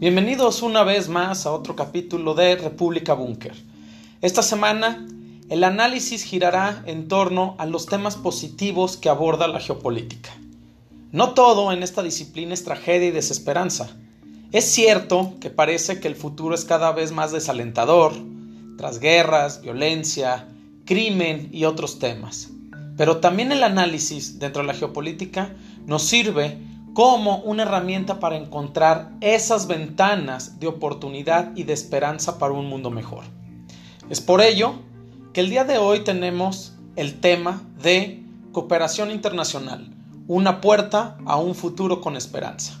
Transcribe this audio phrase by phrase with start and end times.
[0.00, 3.52] Bienvenidos una vez más a otro capítulo de República Búnker.
[4.22, 5.06] Esta semana
[5.50, 10.30] el análisis girará en torno a los temas positivos que aborda la geopolítica.
[11.12, 13.90] No todo en esta disciplina es tragedia y desesperanza.
[14.52, 18.14] Es cierto que parece que el futuro es cada vez más desalentador,
[18.78, 20.48] tras guerras, violencia,
[20.86, 22.48] crimen y otros temas.
[22.96, 25.54] Pero también el análisis dentro de la geopolítica
[25.84, 32.52] nos sirve como una herramienta para encontrar esas ventanas de oportunidad y de esperanza para
[32.52, 33.24] un mundo mejor.
[34.08, 34.74] Es por ello
[35.32, 38.22] que el día de hoy tenemos el tema de
[38.52, 39.88] cooperación internacional,
[40.26, 42.80] una puerta a un futuro con esperanza.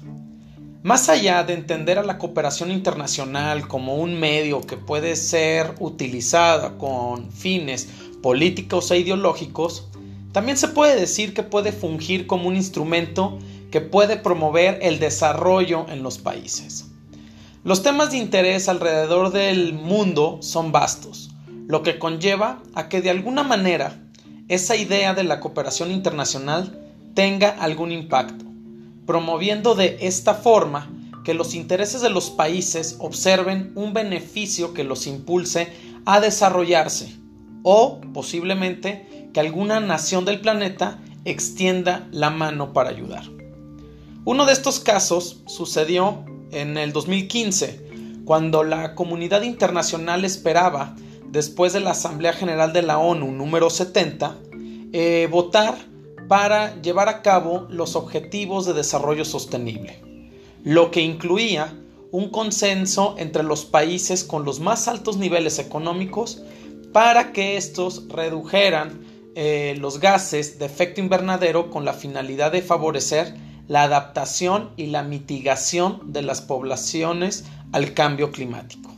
[0.82, 6.78] Más allá de entender a la cooperación internacional como un medio que puede ser utilizada
[6.78, 7.88] con fines
[8.22, 9.86] políticos e ideológicos,
[10.32, 13.38] también se puede decir que puede fungir como un instrumento
[13.70, 16.86] que puede promover el desarrollo en los países.
[17.62, 21.30] Los temas de interés alrededor del mundo son vastos,
[21.66, 24.00] lo que conlleva a que de alguna manera
[24.48, 26.80] esa idea de la cooperación internacional
[27.14, 28.44] tenga algún impacto,
[29.06, 30.90] promoviendo de esta forma
[31.22, 35.68] que los intereses de los países observen un beneficio que los impulse
[36.06, 37.14] a desarrollarse
[37.62, 43.39] o posiblemente que alguna nación del planeta extienda la mano para ayudar.
[44.26, 50.94] Uno de estos casos sucedió en el 2015, cuando la comunidad internacional esperaba,
[51.30, 54.36] después de la Asamblea General de la ONU número 70,
[54.92, 55.74] eh, votar
[56.28, 60.02] para llevar a cabo los Objetivos de Desarrollo Sostenible,
[60.64, 61.74] lo que incluía
[62.12, 66.42] un consenso entre los países con los más altos niveles económicos
[66.92, 69.00] para que estos redujeran
[69.34, 73.34] eh, los gases de efecto invernadero con la finalidad de favorecer
[73.70, 78.90] la adaptación y la mitigación de las poblaciones al cambio climático.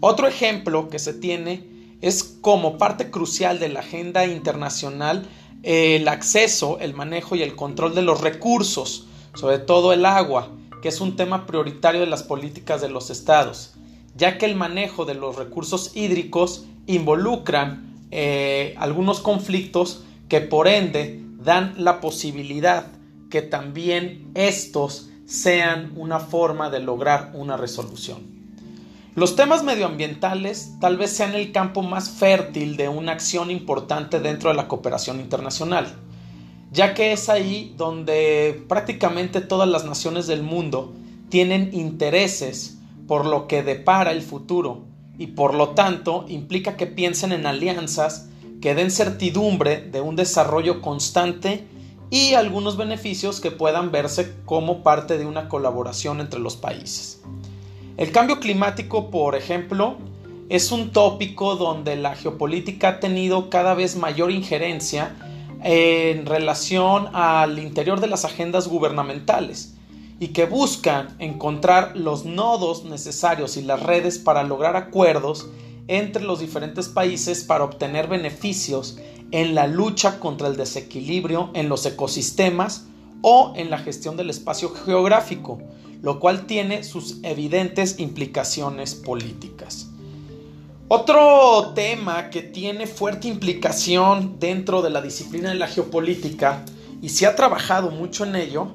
[0.00, 1.68] Otro ejemplo que se tiene
[2.00, 5.28] es como parte crucial de la agenda internacional
[5.62, 10.48] el acceso, el manejo y el control de los recursos, sobre todo el agua,
[10.80, 13.74] que es un tema prioritario de las políticas de los estados,
[14.16, 21.20] ya que el manejo de los recursos hídricos involucran eh, algunos conflictos que por ende
[21.36, 22.86] dan la posibilidad
[23.34, 28.20] que también estos sean una forma de lograr una resolución.
[29.16, 34.50] Los temas medioambientales tal vez sean el campo más fértil de una acción importante dentro
[34.50, 35.96] de la cooperación internacional,
[36.70, 40.94] ya que es ahí donde prácticamente todas las naciones del mundo
[41.28, 42.78] tienen intereses
[43.08, 44.84] por lo que depara el futuro
[45.18, 48.28] y por lo tanto implica que piensen en alianzas
[48.60, 51.66] que den certidumbre de un desarrollo constante
[52.10, 57.22] y algunos beneficios que puedan verse como parte de una colaboración entre los países.
[57.96, 59.96] El cambio climático, por ejemplo,
[60.48, 65.16] es un tópico donde la geopolítica ha tenido cada vez mayor injerencia
[65.62, 69.74] en relación al interior de las agendas gubernamentales
[70.20, 75.48] y que buscan encontrar los nodos necesarios y las redes para lograr acuerdos
[75.88, 78.98] entre los diferentes países para obtener beneficios
[79.30, 82.86] en la lucha contra el desequilibrio en los ecosistemas
[83.22, 85.58] o en la gestión del espacio geográfico,
[86.02, 89.88] lo cual tiene sus evidentes implicaciones políticas.
[90.88, 96.64] Otro tema que tiene fuerte implicación dentro de la disciplina de la geopolítica
[97.00, 98.68] y se ha trabajado mucho en ello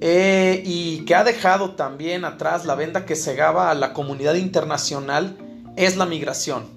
[0.00, 5.36] eh, y que ha dejado también atrás la venda que cegaba a la comunidad internacional
[5.76, 6.75] es la migración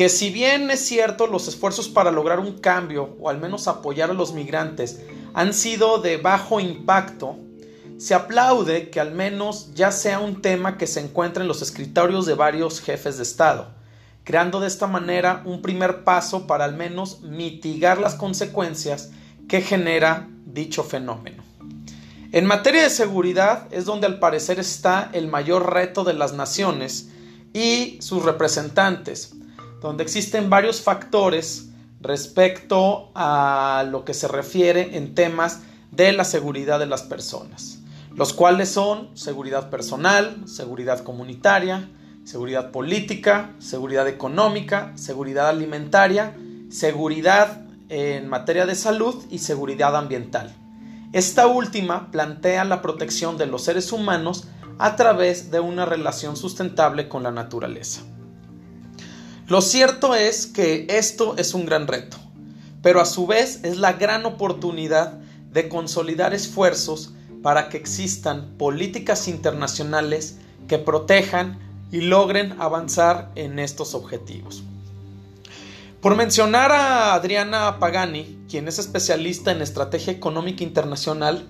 [0.00, 4.08] que si bien es cierto los esfuerzos para lograr un cambio o al menos apoyar
[4.08, 5.00] a los migrantes
[5.34, 7.36] han sido de bajo impacto,
[7.98, 12.24] se aplaude que al menos ya sea un tema que se encuentre en los escritorios
[12.24, 13.74] de varios jefes de Estado,
[14.24, 19.10] creando de esta manera un primer paso para al menos mitigar las consecuencias
[19.50, 21.42] que genera dicho fenómeno.
[22.32, 27.10] En materia de seguridad es donde al parecer está el mayor reto de las naciones
[27.52, 29.34] y sus representantes,
[29.80, 35.60] donde existen varios factores respecto a lo que se refiere en temas
[35.90, 37.80] de la seguridad de las personas,
[38.14, 41.90] los cuales son seguridad personal, seguridad comunitaria,
[42.24, 46.36] seguridad política, seguridad económica, seguridad alimentaria,
[46.70, 50.54] seguridad en materia de salud y seguridad ambiental.
[51.12, 54.46] Esta última plantea la protección de los seres humanos
[54.78, 58.02] a través de una relación sustentable con la naturaleza.
[59.50, 62.16] Lo cierto es que esto es un gran reto,
[62.82, 65.14] pero a su vez es la gran oportunidad
[65.52, 70.38] de consolidar esfuerzos para que existan políticas internacionales
[70.68, 71.58] que protejan
[71.90, 74.62] y logren avanzar en estos objetivos.
[76.00, 81.48] Por mencionar a Adriana Pagani, quien es especialista en estrategia económica internacional,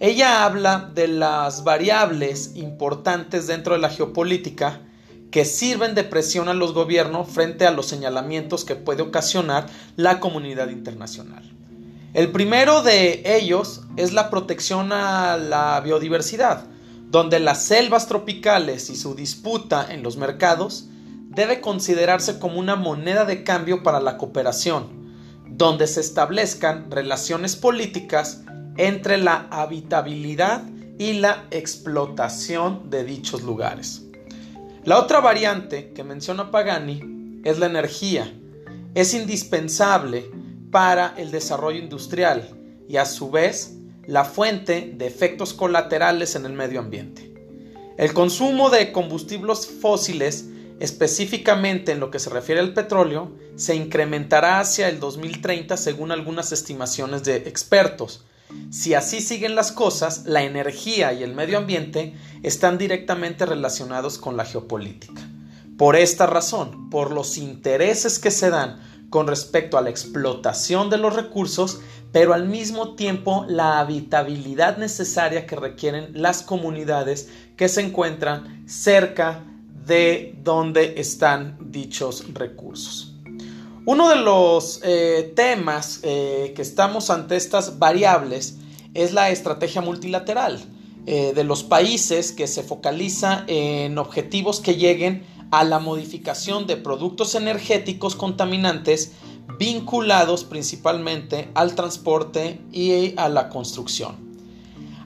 [0.00, 4.82] ella habla de las variables importantes dentro de la geopolítica
[5.30, 9.66] que sirven de presión a los gobiernos frente a los señalamientos que puede ocasionar
[9.96, 11.42] la comunidad internacional.
[12.14, 16.64] El primero de ellos es la protección a la biodiversidad,
[17.10, 20.86] donde las selvas tropicales y su disputa en los mercados
[21.28, 25.12] debe considerarse como una moneda de cambio para la cooperación,
[25.46, 28.42] donde se establezcan relaciones políticas
[28.78, 30.64] entre la habitabilidad
[30.98, 34.07] y la explotación de dichos lugares.
[34.88, 38.32] La otra variante que menciona Pagani es la energía.
[38.94, 40.30] Es indispensable
[40.70, 42.48] para el desarrollo industrial
[42.88, 43.74] y a su vez
[44.06, 47.34] la fuente de efectos colaterales en el medio ambiente.
[47.98, 50.46] El consumo de combustibles fósiles
[50.80, 56.50] específicamente en lo que se refiere al petróleo, se incrementará hacia el 2030 según algunas
[56.50, 58.24] estimaciones de expertos.
[58.70, 64.36] Si así siguen las cosas, la energía y el medio ambiente están directamente relacionados con
[64.36, 65.22] la geopolítica.
[65.76, 68.80] Por esta razón, por los intereses que se dan
[69.10, 71.80] con respecto a la explotación de los recursos,
[72.12, 79.44] pero al mismo tiempo la habitabilidad necesaria que requieren las comunidades que se encuentran cerca
[79.86, 83.07] de dónde están dichos recursos.
[83.90, 88.58] Uno de los eh, temas eh, que estamos ante estas variables
[88.92, 90.62] es la estrategia multilateral
[91.06, 96.76] eh, de los países que se focaliza en objetivos que lleguen a la modificación de
[96.76, 99.12] productos energéticos contaminantes
[99.58, 104.28] vinculados principalmente al transporte y a la construcción.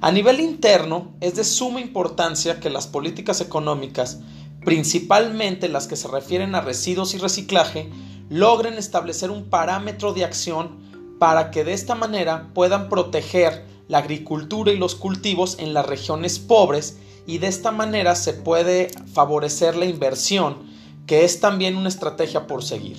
[0.01, 4.19] A nivel interno, es de suma importancia que las políticas económicas
[4.65, 7.91] principalmente las que se refieren a residuos y reciclaje,
[8.29, 10.81] logren establecer un parámetro de acción
[11.19, 16.39] para que de esta manera puedan proteger la agricultura y los cultivos en las regiones
[16.39, 20.71] pobres y de esta manera se puede favorecer la inversión,
[21.07, 22.97] que es también una estrategia por seguir.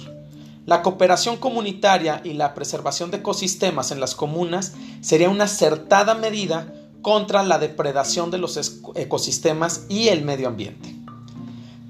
[0.66, 6.74] La cooperación comunitaria y la preservación de ecosistemas en las comunas sería una acertada medida
[7.02, 8.58] contra la depredación de los
[8.96, 11.03] ecosistemas y el medio ambiente.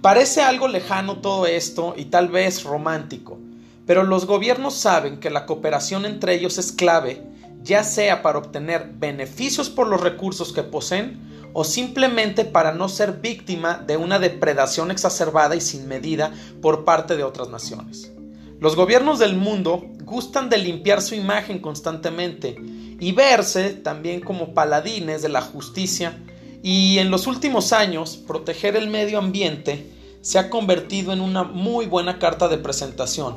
[0.04, 3.40] Parece algo lejano todo esto y tal vez romántico,
[3.88, 7.24] pero los gobiernos saben que la cooperación entre ellos es clave,
[7.62, 11.22] ya sea para obtener beneficios por los recursos que poseen
[11.54, 17.16] o simplemente para no ser víctima de una depredación exacerbada y sin medida por parte
[17.16, 18.12] de otras naciones.
[18.60, 22.58] Los gobiernos del mundo gustan de limpiar su imagen constantemente
[23.00, 26.20] y verse también como paladines de la justicia
[26.64, 31.86] y en los últimos años proteger el medio ambiente se ha convertido en una muy
[31.86, 33.36] buena carta de presentación,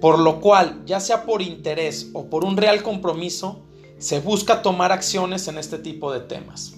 [0.00, 3.62] por lo cual, ya sea por interés o por un real compromiso,
[3.98, 6.74] se busca tomar acciones en este tipo de temas.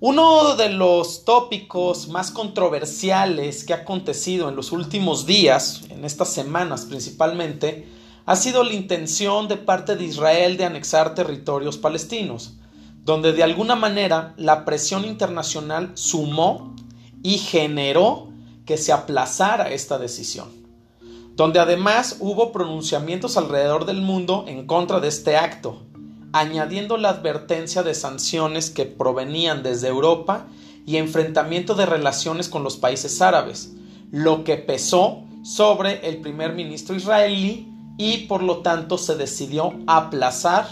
[0.00, 6.32] Uno de los tópicos más controversiales que ha acontecido en los últimos días, en estas
[6.32, 7.86] semanas principalmente,
[8.24, 12.54] ha sido la intención de parte de Israel de anexar territorios palestinos,
[13.04, 16.74] donde de alguna manera la presión internacional sumó
[17.22, 18.28] y generó
[18.64, 20.48] que se aplazara esta decisión,
[21.34, 25.82] donde además hubo pronunciamientos alrededor del mundo en contra de este acto,
[26.32, 30.46] añadiendo la advertencia de sanciones que provenían desde Europa
[30.86, 33.72] y enfrentamiento de relaciones con los países árabes,
[34.10, 37.68] lo que pesó sobre el primer ministro israelí
[37.98, 40.66] y por lo tanto se decidió aplazar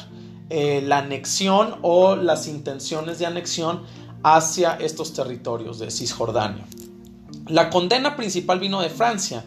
[0.50, 3.82] eh, la anexión o las intenciones de anexión
[4.24, 6.66] hacia estos territorios de Cisjordania.
[7.46, 9.44] La condena principal vino de Francia,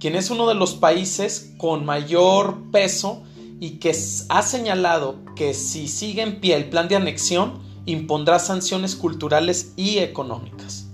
[0.00, 3.22] quien es uno de los países con mayor peso
[3.60, 3.94] y que
[4.28, 9.98] ha señalado que si sigue en pie el plan de anexión, impondrá sanciones culturales y
[9.98, 10.86] económicas.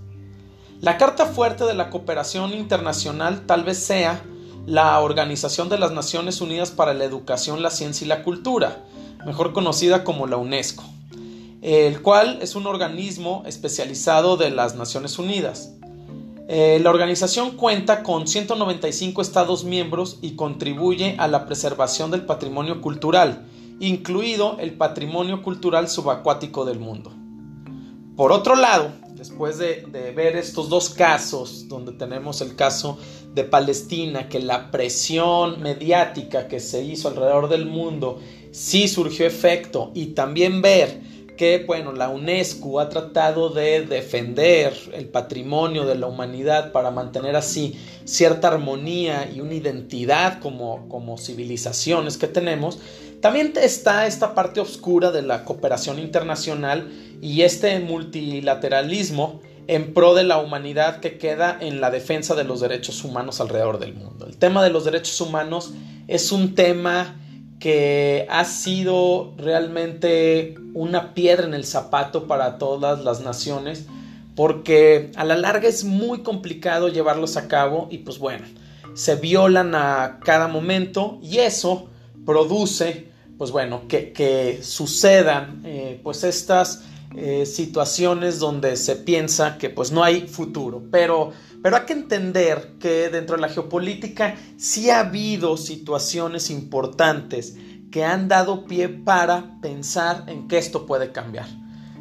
[0.80, 4.24] La carta fuerte de la cooperación internacional tal vez sea
[4.66, 8.84] la Organización de las Naciones Unidas para la Educación, la Ciencia y la Cultura,
[9.26, 10.84] mejor conocida como la UNESCO,
[11.62, 15.74] el cual es un organismo especializado de las Naciones Unidas.
[16.48, 22.80] Eh, la organización cuenta con 195 Estados miembros y contribuye a la preservación del patrimonio
[22.80, 23.46] cultural,
[23.80, 27.12] incluido el patrimonio cultural subacuático del mundo.
[28.16, 28.92] Por otro lado,
[29.22, 29.84] después de,
[30.16, 32.98] ver estos dos casos, donde tenemos el caso
[33.32, 38.18] de Palestina, que la presión mediática que se hizo alrededor del mundo
[38.50, 41.00] sí surgió efecto, y también ver
[41.36, 47.36] que, bueno, la UNESCO ha tratado de defender el patrimonio de la humanidad para mantener
[47.36, 52.80] así cierta armonía y una identidad como, como civilizaciones que tenemos,
[53.22, 56.90] también está esta parte oscura de la cooperación internacional
[57.22, 62.60] y este multilateralismo en pro de la humanidad que queda en la defensa de los
[62.60, 64.26] derechos humanos alrededor del mundo.
[64.26, 65.72] El tema de los derechos humanos
[66.08, 67.20] es un tema
[67.60, 73.86] que ha sido realmente una piedra en el zapato para todas las naciones
[74.34, 78.46] porque a la larga es muy complicado llevarlos a cabo y pues bueno,
[78.94, 81.88] se violan a cada momento y eso
[82.26, 86.84] produce pues bueno, que, sucedan eh, pues estas
[87.16, 92.74] eh, situaciones donde se piensa que pues no hay futuro, pero pero hay que entender
[92.80, 97.56] que dentro de la geopolítica sí ha habido situaciones importantes
[97.92, 101.46] que han dado pie para pensar en que esto puede cambiar.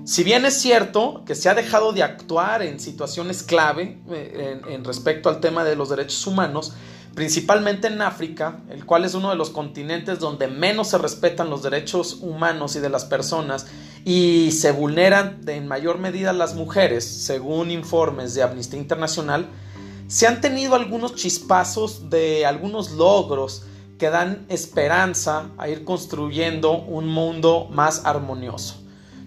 [0.04, 4.84] Si bien es cierto que se ha dejado de actuar en situaciones clave eh, en,
[4.84, 6.74] respecto al tema de los derechos humanos,
[7.16, 11.64] principalmente en África, el cual es uno de los continentes donde menos se respetan los
[11.64, 13.68] derechos humanos y de las personas
[14.06, 19.48] y se vulneran en mayor medida las mujeres, según informes de Amnistía Internacional,
[20.08, 23.64] se han tenido algunos chispazos de algunos logros
[23.98, 28.81] que dan esperanza a ir construyendo un mundo más armonioso.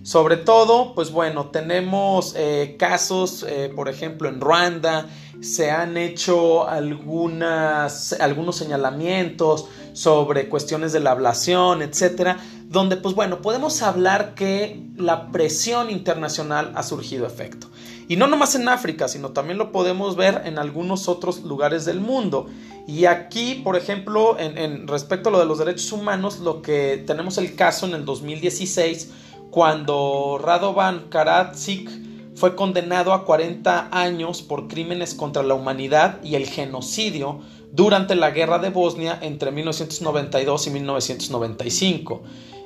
[0.04, 5.06] Sobre todo, pues bueno, tenemos eh, casos, eh, por ejemplo, en Ruanda,
[5.40, 12.36] se han hecho algunos señalamientos sobre cuestiones de la ablación, etcétera,
[12.68, 17.68] donde, pues bueno, podemos hablar que la presión internacional ha surgido efecto.
[18.06, 22.00] Y no nomás en África, sino también lo podemos ver en algunos otros lugares del
[22.00, 22.46] mundo.
[22.86, 27.38] Y aquí, por ejemplo, en, respecto a lo de los derechos humanos, lo que tenemos
[27.38, 29.10] el caso en el 2016,
[29.54, 31.88] cuando Radovan Karadzic
[32.34, 37.38] fue condenado a 40 años por crímenes contra la humanidad y el genocidio
[37.70, 42.22] durante la guerra de Bosnia entre 1992 y 1995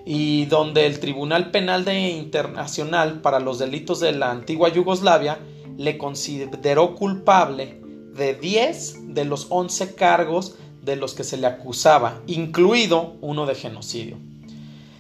[0.07, 5.41] y donde el Tribunal Penal Internacional para los delitos de la antigua Yugoslavia
[5.77, 7.83] le consideró culpable
[8.15, 13.57] de 10 de los 11 cargos de los que se le acusaba, incluido uno de
[13.57, 14.17] genocidio.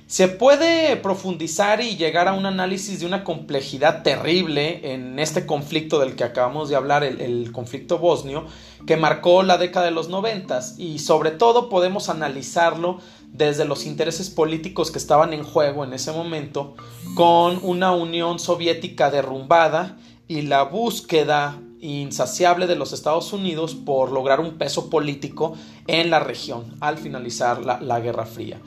[0.08, 5.98] Se puede profundizar y llegar a un análisis de una complejidad terrible en este conflicto
[5.98, 8.46] del que acabamos de hablar, el, conflicto bosnio,
[8.86, 14.30] que marcó la década de los noventas y sobre todo podemos analizarlo desde los intereses
[14.30, 16.74] políticos que estaban en juego en ese momento,
[17.14, 24.40] con una Unión Soviética derrumbada y la búsqueda insaciable de los Estados Unidos por lograr
[24.40, 25.52] un peso político
[25.86, 28.58] en la región al finalizar la, Guerra Fría.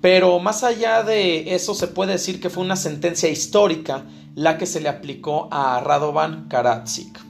[0.00, 4.66] Pero más allá de eso se puede decir que fue una sentencia histórica la que
[4.66, 7.20] se le aplicó a Radovan Karadzic.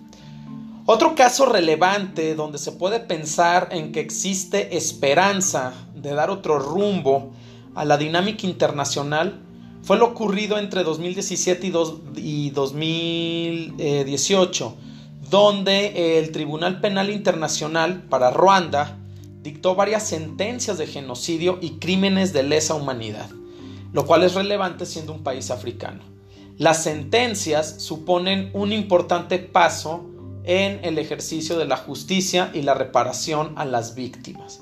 [0.85, 7.31] Otro caso relevante donde se puede pensar en que existe esperanza de dar otro rumbo
[7.75, 9.41] a la dinámica internacional
[9.83, 11.73] fue lo ocurrido entre 2017
[12.17, 14.77] y, 2018,
[15.31, 18.97] donde el Tribunal Penal Internacional para Ruanda
[19.49, 23.31] dictó varias sentencias de genocidio y crímenes de lesa humanidad,
[23.95, 26.03] lo cual es relevante siendo un país africano.
[26.59, 30.05] Las sentencias suponen un importante paso
[30.45, 34.61] en el ejercicio de la justicia y la reparación a las víctimas.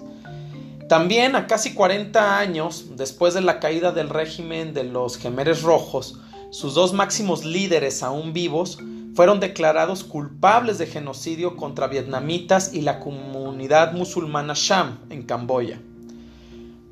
[0.89, 6.21] También a casi 40 años después de la caída del régimen de los Gemeres Rojos,
[6.51, 8.79] sus dos máximos líderes aún vivos
[9.17, 15.81] fueron declarados culpables de genocidio contra vietnamitas y la comunidad musulmana Sham en Camboya.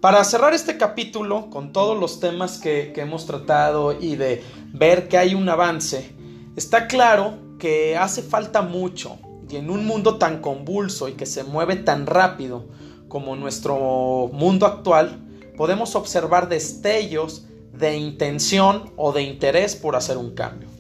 [0.01, 5.07] Para cerrar este capítulo con todos los temas que, que hemos tratado y de ver
[5.09, 6.15] que hay un avance,
[6.57, 9.19] está claro que hace falta mucho
[9.51, 12.65] y en un mundo tan convulso y que se mueve tan rápido,
[13.07, 15.21] como nuestro mundo actual,
[15.59, 20.74] podemos observar destellos de intención o de interés por hacer un cambio.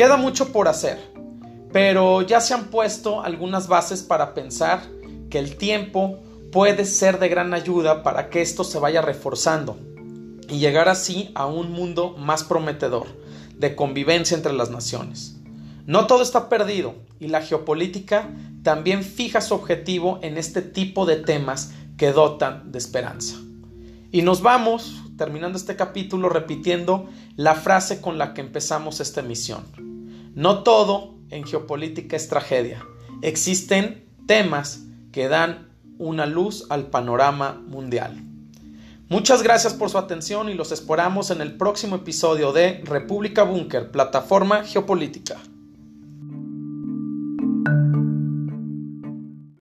[0.00, 0.98] Queda mucho por hacer,
[1.74, 4.80] pero ya se han puesto algunas bases para pensar
[5.28, 6.18] que el tiempo
[6.50, 9.76] puede ser de gran ayuda para que esto se vaya reforzando
[10.48, 13.08] y llegar así a un mundo más prometedor
[13.58, 15.36] de convivencia entre las naciones.
[15.84, 18.30] No todo está perdido y la geopolítica
[18.62, 23.36] también fija su objetivo en este tipo de temas que dotan de esperanza.
[24.12, 29.89] Y nos vamos, terminando este capítulo, repitiendo la frase con la que empezamos esta emisión.
[30.34, 32.84] No todo en geopolítica es tragedia.
[33.22, 35.68] Existen temas que dan
[35.98, 38.16] una luz al panorama mundial.
[39.08, 43.90] Muchas gracias por su atención y los esperamos en el próximo episodio de República Búnker,
[43.90, 45.36] plataforma geopolítica.